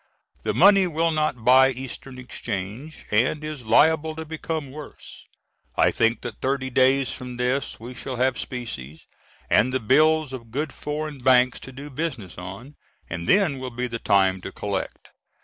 [0.41, 5.27] The money will not buy Eastern exchange and is liable to become worse;
[5.75, 9.01] I think that thirty days from this we shall have specie,
[9.47, 12.77] and the bills of good foreign banks to do business on,
[13.11, 15.09] and then will be the time to collect.